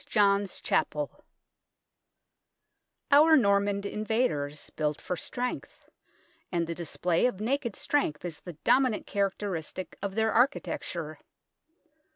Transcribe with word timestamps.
JOHN'S 0.07 0.61
CHAPEL 0.61 1.23
OUR 3.11 3.37
Norman 3.37 3.85
invaders 3.85 4.71
built 4.71 4.99
for 4.99 5.15
strength, 5.15 5.89
and 6.51 6.65
the 6.65 6.73
display 6.73 7.27
of 7.27 7.39
naked 7.39 7.75
strength 7.75 8.25
is 8.25 8.39
the 8.39 8.53
dominant 8.63 9.05
char 9.05 9.29
acteristic 9.29 9.93
of 10.01 10.15
their 10.15 10.31
architecture. 10.31 11.19